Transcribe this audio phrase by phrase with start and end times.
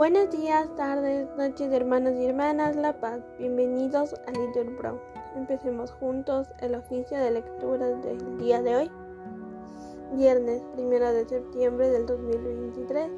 [0.00, 3.20] Buenos días, tardes, noches, hermanos y hermanas La Paz.
[3.38, 4.98] Bienvenidos a Little Brown.
[5.36, 8.90] Empecemos juntos el oficio de lectura del día de hoy,
[10.14, 13.10] viernes 1 de septiembre del 2023,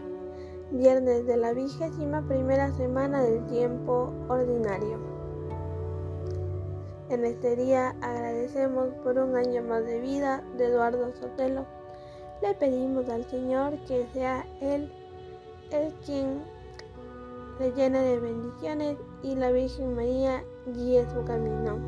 [0.72, 4.98] viernes de la vigésima primera semana del tiempo ordinario.
[7.10, 11.64] En este día agradecemos por un año más de vida de Eduardo Sotelo.
[12.42, 14.90] Le pedimos al Señor que sea Él
[15.70, 16.42] el quien
[17.58, 21.78] le llena de bendiciones y la Virgen María guíe su camino.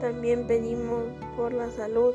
[0.00, 1.04] También pedimos
[1.36, 2.14] por la salud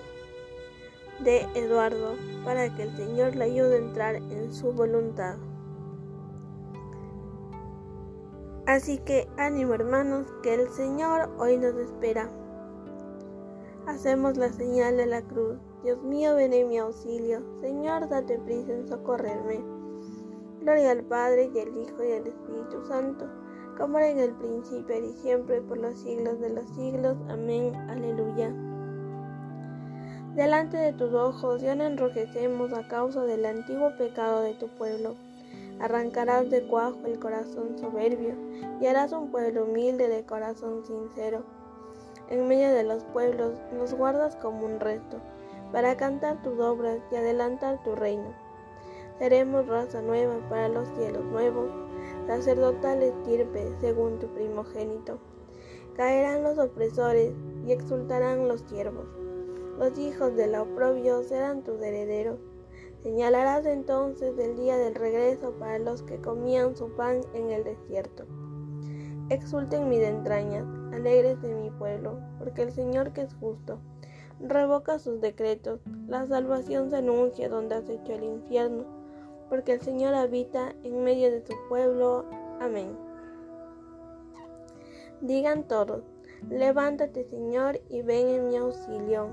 [1.19, 5.37] de Eduardo para que el Señor le ayude a entrar en su voluntad.
[8.65, 12.29] Así que ánimo hermanos, que el Señor hoy nos espera.
[13.85, 15.57] Hacemos la señal de la cruz.
[15.83, 17.41] Dios mío, ven en mi auxilio.
[17.59, 19.72] Señor, date prisa en socorrerme.
[20.63, 23.25] Gloria al Padre y al Hijo y al Espíritu Santo,
[23.77, 27.17] como era en el principio y siempre, por los siglos de los siglos.
[27.27, 27.75] Amén.
[27.89, 28.49] Aleluya.
[30.35, 35.15] Delante de tus ojos ya no enrojecemos a causa del antiguo pecado de tu pueblo.
[35.81, 38.35] Arrancarás de cuajo el corazón soberbio
[38.79, 41.43] y harás un pueblo humilde de corazón sincero.
[42.29, 45.17] En medio de los pueblos nos guardas como un resto,
[45.73, 48.42] para cantar tus obras y adelantar tu reino.
[49.19, 51.69] Seremos raza nueva para los cielos nuevos,
[52.25, 55.19] sacerdotal estirpe según tu primogénito.
[55.95, 57.33] Caerán los opresores
[57.65, 59.05] y exultarán los siervos.
[59.77, 62.39] Los hijos del oprobio serán tus herederos.
[63.03, 68.25] Señalarás entonces el día del regreso para los que comían su pan en el desierto.
[69.29, 73.77] Exulten mis entrañas, alegres de mi pueblo, porque el Señor que es justo,
[74.39, 75.81] revoca sus decretos.
[76.07, 79.02] La salvación se anuncia donde has hecho el infierno
[79.49, 82.25] porque el Señor habita en medio de su pueblo.
[82.59, 82.97] Amén.
[85.21, 86.03] Digan todos,
[86.49, 89.29] levántate Señor y ven en mi auxilio.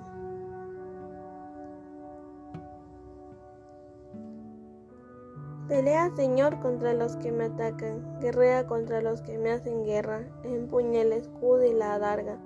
[5.68, 11.02] Pelea Señor contra los que me atacan, guerrea contra los que me hacen guerra, empuña
[11.02, 12.38] el escudo y la adarga.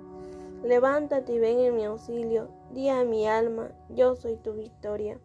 [0.63, 5.19] Levántate y ven en mi auxilio, di a mi alma, yo soy tu victoria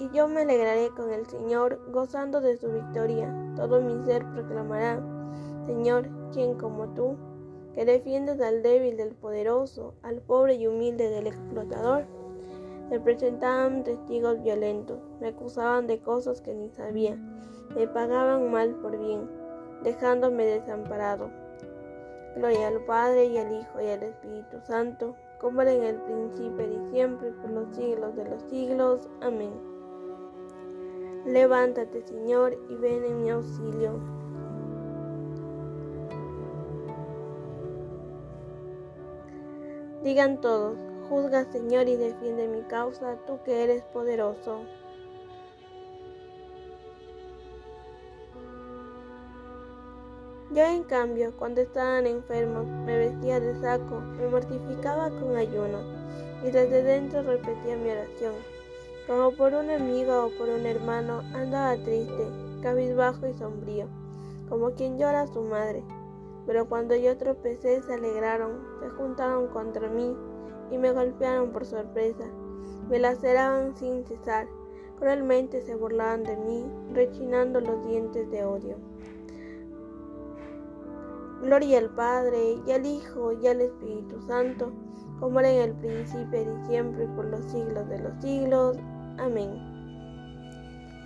[0.00, 3.32] y yo me alegraré con el Señor, gozando de su victoria.
[3.54, 4.98] Todo mi ser proclamará,
[5.66, 7.16] Señor, ¿quién como tú,
[7.74, 12.04] que defiendes al débil del poderoso, al pobre y humilde del explotador.
[12.88, 17.16] Se presentaban testigos violentos, me acusaban de cosas que ni sabía,
[17.76, 19.28] me pagaban mal por bien,
[19.84, 21.30] dejándome desamparado.
[22.36, 26.64] Gloria al Padre y al Hijo y al Espíritu Santo, como era en el principio
[26.64, 29.08] y siempre, por los siglos de los siglos.
[29.20, 29.69] Amén.
[31.26, 34.00] Levántate, Señor, y ven en mi auxilio.
[40.02, 40.78] Digan todos,
[41.10, 44.62] juzga, Señor, y defiende mi causa, tú que eres poderoso.
[50.52, 55.80] Yo, en cambio, cuando estaban enfermos, me vestía de saco, me mortificaba con ayuno,
[56.42, 58.59] y desde dentro repetía mi oración.
[59.10, 62.28] Como por un amigo o por un hermano, andaba triste,
[62.62, 63.88] cabizbajo y sombrío,
[64.48, 65.82] como quien llora a su madre.
[66.46, 70.16] Pero cuando yo tropecé, se alegraron, se juntaron contra mí
[70.70, 72.22] y me golpearon por sorpresa.
[72.88, 74.46] Me laceraban sin cesar,
[75.00, 78.76] cruelmente se burlaban de mí, rechinando los dientes de odio.
[81.42, 84.70] Gloria al Padre, y al Hijo, y al Espíritu Santo,
[85.18, 88.78] como era en el principio y siempre, por los siglos de los siglos.
[89.20, 89.50] Amén.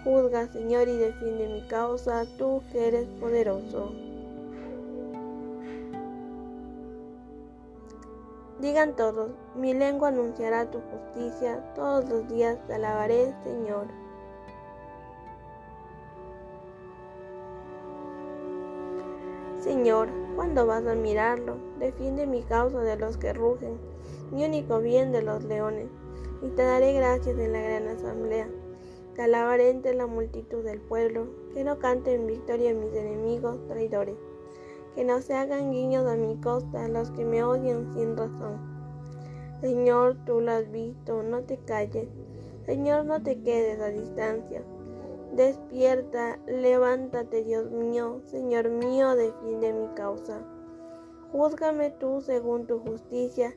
[0.04, 3.90] Juzga, Señor, y defiende mi causa, tú que eres poderoso.
[8.60, 13.88] Digan todos, mi lengua anunciará tu justicia, todos los días te alabaré, Señor.
[19.58, 21.56] Señor, ¿cuándo vas a mirarlo?
[21.80, 23.76] Defiende mi causa de los que rugen,
[24.30, 25.88] mi único bien de los leones
[26.44, 28.48] y te daré gracias en la gran asamblea.
[29.14, 34.16] Te alabaré entre la multitud del pueblo, que no canten victoria mis enemigos traidores,
[34.94, 38.58] que no se hagan guiños a mi costa los que me odian sin razón.
[39.62, 42.08] Señor, tú lo has visto, no te calles.
[42.66, 44.62] Señor, no te quedes a distancia.
[45.32, 50.40] Despierta, levántate, Dios mío, Señor mío, defiende mi causa.
[51.32, 53.56] Júzgame tú según tu justicia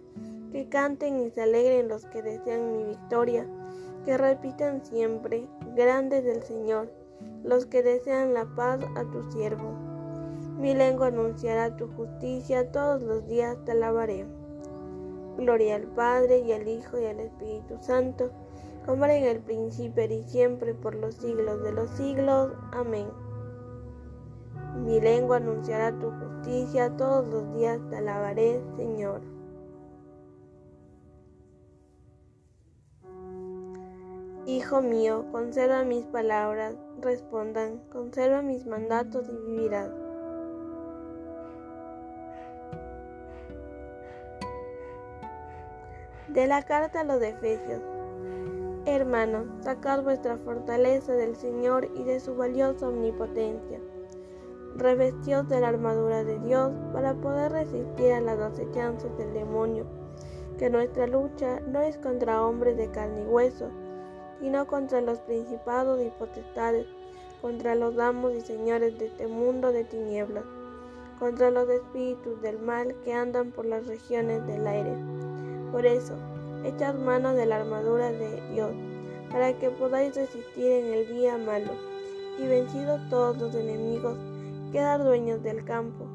[0.51, 3.45] que canten y se alegren los que desean mi victoria,
[4.05, 6.89] que repitan siempre, grande del Señor,
[7.43, 9.73] los que desean la paz a tu siervo.
[10.59, 14.25] Mi lengua anunciará tu justicia, todos los días te alabaré.
[15.37, 18.31] Gloria al Padre y al Hijo y al Espíritu Santo,
[18.85, 22.53] como era en el principio y siempre, por los siglos de los siglos.
[22.71, 23.07] Amén.
[24.83, 29.36] Mi lengua anunciará tu justicia, todos los días te alabaré, Señor.
[34.47, 39.91] Hijo mío, conserva mis palabras, respondan, conserva mis mandatos y vivirás.
[46.29, 47.81] De la carta a los Efesios.
[48.85, 53.81] Hermanos, sacad vuestra fortaleza del Señor y de su valiosa omnipotencia.
[54.77, 59.85] Revestidos de la armadura de Dios para poder resistir a las acechanzas del demonio,
[60.57, 63.69] que nuestra lucha no es contra hombres de carne y hueso,
[64.39, 66.87] sino contra los principados y potestades,
[67.41, 70.43] contra los amos y señores de este mundo de tinieblas,
[71.19, 74.93] contra los espíritus del mal que andan por las regiones del aire.
[75.71, 76.13] Por eso,
[76.63, 78.71] echad mano de la armadura de Dios,
[79.31, 81.71] para que podáis resistir en el día malo,
[82.39, 84.17] y vencidos todos los enemigos,
[84.71, 86.05] quedar dueños del campo.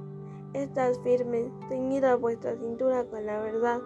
[0.52, 3.80] Estad firmes, ceñida vuestra cintura con la verdad,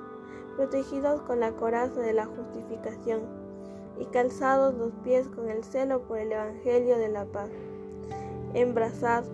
[0.56, 3.45] protegidos con la coraza de la justificación
[3.98, 7.50] y calzados los pies con el celo por el Evangelio de la paz.
[8.54, 9.24] Embrazad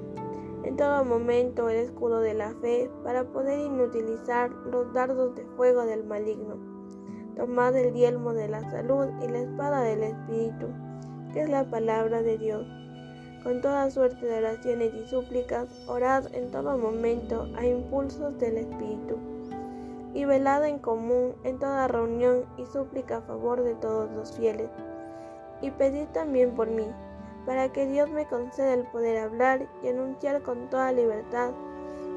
[0.65, 5.85] en todo momento el escudo de la fe para poder inutilizar los dardos de fuego
[5.85, 6.57] del maligno.
[7.37, 10.69] Tomad el yelmo de la salud y la espada del Espíritu,
[11.33, 12.67] que es la palabra de Dios.
[13.43, 19.32] Con toda suerte de oraciones y súplicas, orad en todo momento a impulsos del Espíritu
[20.15, 24.71] y velada en común en toda reunión y súplica a favor de todos los fieles.
[25.61, 26.87] Y pedid también por mí,
[27.47, 31.51] para que Dios me conceda el poder hablar y anunciar con toda libertad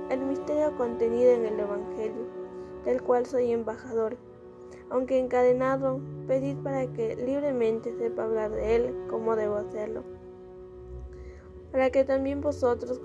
[0.09, 2.25] el misterio contenido en el Evangelio,
[2.83, 4.17] del cual soy embajador.
[4.89, 10.03] Aunque encadenado, pedid para que libremente sepa hablar de él como debo hacerlo.
[11.71, 13.01] Para que también vosotros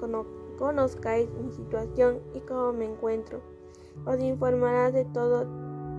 [0.59, 3.41] conozcáis mi situación y cómo me encuentro
[4.07, 5.47] os informará de todo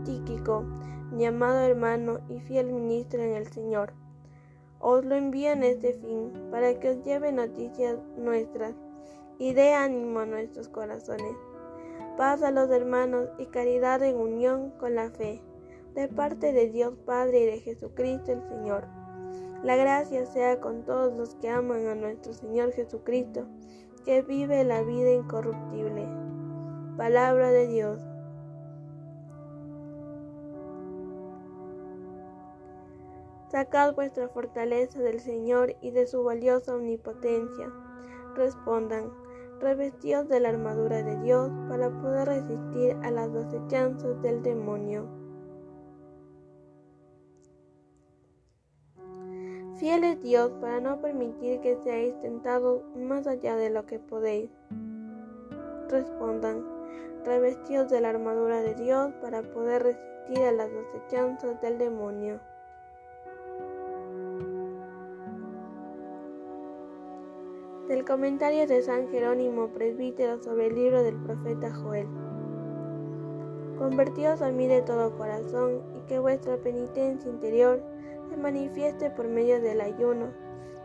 [0.04, 0.64] Tíquico,
[1.12, 3.94] mi amado hermano y fiel ministro en el Señor.
[4.80, 8.74] Os lo envío en este fin, para que os lleve noticias nuestras
[9.38, 11.36] y dé ánimo a nuestros corazones.
[12.18, 15.42] Paz a los hermanos y caridad en unión con la fe,
[15.94, 18.88] de parte de Dios Padre y de Jesucristo el Señor.
[19.64, 23.46] La gracia sea con todos los que aman a nuestro Señor Jesucristo,
[24.06, 26.31] que vive la vida incorruptible.
[26.98, 28.00] Palabra de Dios.
[33.50, 37.72] Sacad vuestra fortaleza del Señor y de su valiosa omnipotencia.
[38.36, 39.12] Respondan,
[39.60, 45.08] revestidos de la armadura de Dios para poder resistir a las acechanzas del demonio.
[49.78, 54.52] Fiel es Dios para no permitir que seáis tentados más allá de lo que podéis.
[55.90, 56.64] Respondan,
[57.24, 62.40] revestidos de la armadura de Dios para poder resistir a las acechanzas del demonio.
[67.88, 72.08] Del comentario de San Jerónimo, presbítero sobre el libro del profeta Joel.
[73.78, 77.82] Convertíos a mí de todo corazón y que vuestra penitencia interior
[78.30, 80.28] se manifieste por medio del ayuno,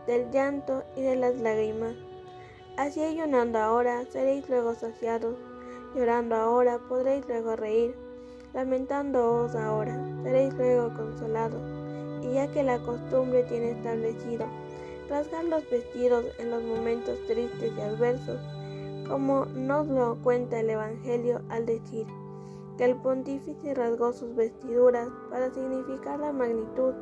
[0.05, 1.93] del llanto y de las lágrimas.
[2.75, 5.37] Así ayunando ahora seréis luego saciados
[5.95, 7.95] Llorando ahora podréis luego reír,
[8.53, 11.61] lamentándoos ahora seréis luego consolados.
[12.21, 14.45] Y ya que la costumbre tiene establecido
[15.09, 18.39] rasgar los vestidos en los momentos tristes y adversos,
[19.07, 22.05] como nos lo cuenta el Evangelio al decir
[22.77, 26.93] que el pontífice rasgó sus vestiduras para significar la magnitud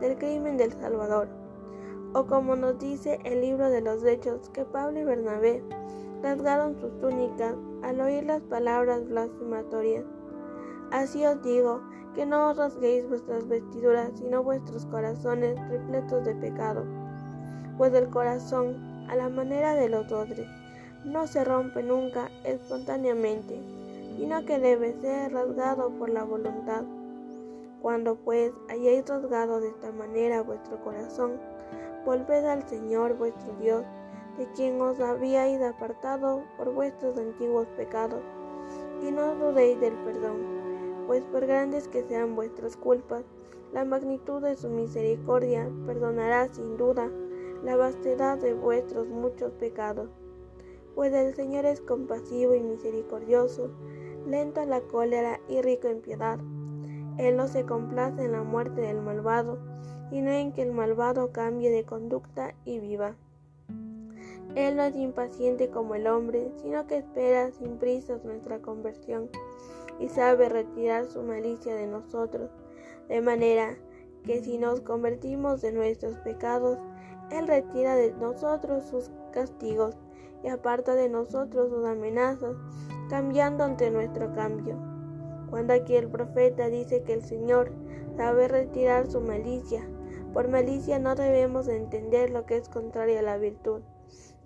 [0.00, 1.28] del crimen del Salvador,
[2.12, 5.62] o como nos dice el libro de los Hechos que Pablo y Bernabé
[6.22, 10.04] rasgaron sus túnicas al oír las palabras blasfematorias.
[10.90, 11.82] Así os digo,
[12.16, 16.84] que no os rasguéis vuestras vestiduras, sino vuestros corazones repletos de pecado.
[17.76, 20.46] Pues el corazón, a la manera de los otros,
[21.04, 23.60] no se rompe nunca espontáneamente,
[24.16, 26.84] sino que debe ser rasgado por la voluntad.
[27.82, 31.32] Cuando pues hayáis rasgado de esta manera vuestro corazón,
[32.06, 33.84] volved al Señor vuestro Dios,
[34.38, 38.22] de quien os habíais apartado por vuestros antiguos pecados,
[39.02, 40.56] y no dudéis del perdón,
[41.06, 43.24] pues por grandes que sean vuestras culpas,
[43.72, 47.10] la magnitud de su misericordia perdonará sin duda
[47.62, 50.08] la vastedad de vuestros muchos pecados.
[50.94, 53.70] Pues el Señor es compasivo y misericordioso,
[54.26, 56.38] lento a la cólera y rico en piedad.
[57.18, 59.58] Él no se complace en la muerte del malvado,
[60.10, 63.16] y no en que el malvado cambie de conducta y viva.
[64.56, 69.28] Él no es impaciente como el hombre, sino que espera sin prisas nuestra conversión,
[70.00, 72.50] y sabe retirar su malicia de nosotros,
[73.06, 73.76] de manera
[74.24, 76.78] que si nos convertimos de nuestros pecados,
[77.30, 79.94] Él retira de nosotros sus castigos
[80.42, 82.56] y aparta de nosotros sus amenazas,
[83.10, 84.78] cambiando ante nuestro cambio.
[85.50, 87.72] Cuando aquí el profeta dice que el Señor
[88.16, 89.86] sabe retirar su malicia,
[90.32, 93.82] por malicia no debemos entender lo que es contrario a la virtud,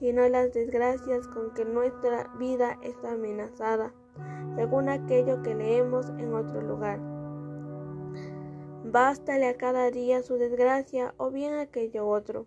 [0.01, 3.93] sino las desgracias con que nuestra vida está amenazada,
[4.57, 6.99] según aquello que leemos en otro lugar.
[8.83, 12.47] Bástale a cada día su desgracia o bien aquello otro.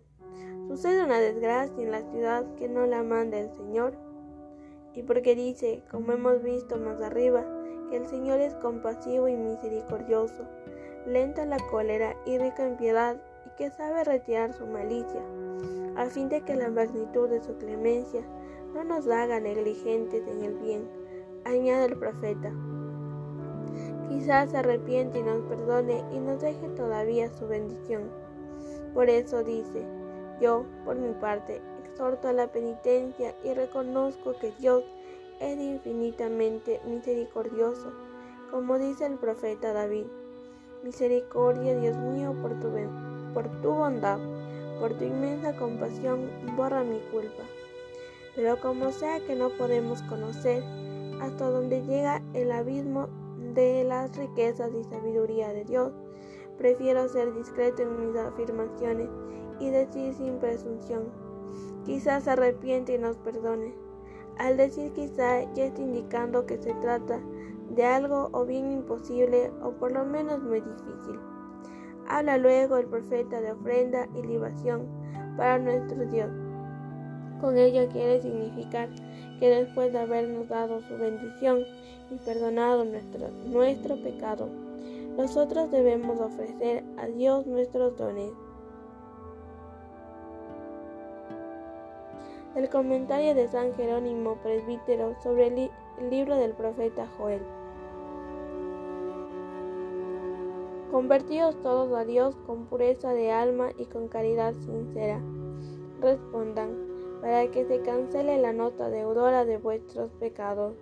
[0.66, 3.94] Sucede una desgracia en la ciudad que no la manda el Señor.
[4.92, 7.44] Y porque dice, como hemos visto más arriba,
[7.88, 10.44] que el Señor es compasivo y misericordioso,
[11.06, 15.22] lento a la cólera y rico en piedad, y que sabe retirar su malicia,
[15.96, 18.22] a fin de que la magnitud de su clemencia
[18.74, 20.88] no nos haga negligentes en el bien,
[21.44, 22.52] añade el profeta.
[24.08, 28.10] Quizás se arrepiente y nos perdone y nos deje todavía su bendición.
[28.92, 29.84] Por eso dice,
[30.40, 34.84] yo, por mi parte, exhorto a la penitencia y reconozco que Dios
[35.40, 37.92] es infinitamente misericordioso,
[38.50, 40.06] como dice el profeta David.
[40.82, 42.70] Misericordia, Dios mío, por tu,
[43.32, 44.18] por tu bondad,
[44.78, 47.44] por tu inmensa compasión, borra mi culpa.
[48.34, 50.62] Pero como sea que no podemos conocer
[51.20, 53.08] hasta donde llega el abismo
[53.54, 55.92] de las riquezas y sabiduría de Dios,
[56.58, 59.08] prefiero ser discreto en mis afirmaciones
[59.60, 61.04] y decir sin presunción.
[61.84, 63.74] Quizás se arrepiente y nos perdone.
[64.38, 67.20] Al decir quizá ya está indicando que se trata
[67.70, 71.33] de algo o bien imposible o por lo menos muy difícil.
[72.08, 74.86] Habla luego el profeta de ofrenda y libación
[75.36, 76.30] para nuestro Dios.
[77.40, 78.88] Con ello quiere significar
[79.40, 81.60] que después de habernos dado su bendición
[82.10, 84.48] y perdonado nuestro, nuestro pecado,
[85.16, 88.32] nosotros debemos ofrecer a Dios nuestros dones.
[92.54, 97.42] El comentario de San Jerónimo Presbítero sobre el, el libro del profeta Joel.
[100.94, 105.20] Convertidos todos a Dios con pureza de alma y con caridad sincera.
[106.00, 106.70] Respondan,
[107.20, 110.76] para que se cancele la nota deudora de vuestros pecados.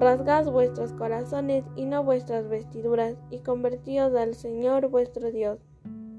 [0.00, 5.58] Rasgad vuestros corazones y no vuestras vestiduras, y convertíos al Señor vuestro Dios.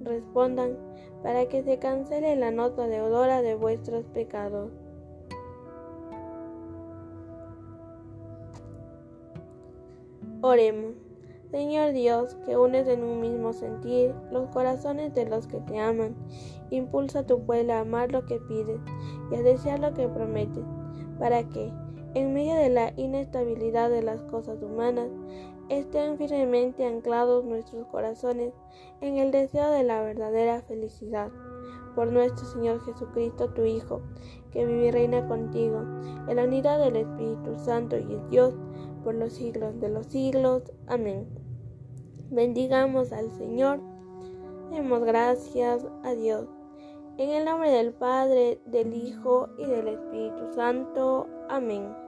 [0.03, 0.77] Respondan,
[1.23, 4.82] para que se cancele la nota deudora de vuestros pecados.
[10.45, 10.91] Oremos.
[11.51, 16.17] Señor Dios, que unes en un mismo sentir los corazones de los que te aman,
[16.69, 18.81] impulsa a tu pueblo a amar lo que pides
[19.31, 20.65] y a desear lo que prometes,
[21.17, 21.71] para que,
[22.13, 25.07] en medio de la inestabilidad de las cosas humanas,
[25.69, 28.51] estén firmemente anclados nuestros corazones
[28.99, 31.31] en el deseo de la verdadera felicidad.
[31.95, 34.01] Por nuestro Señor Jesucristo, tu Hijo,
[34.51, 35.83] que vive y reina contigo,
[36.27, 38.53] en la unidad del Espíritu Santo y es Dios,
[39.03, 40.63] por los siglos de los siglos.
[40.87, 41.27] Amén.
[42.29, 43.79] Bendigamos al Señor.
[44.71, 46.47] Demos gracias a Dios.
[47.17, 51.27] En el nombre del Padre, del Hijo y del Espíritu Santo.
[51.47, 52.02] Amén.